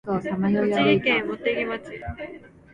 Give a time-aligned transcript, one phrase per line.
[0.03, 1.91] 栃木県茂木町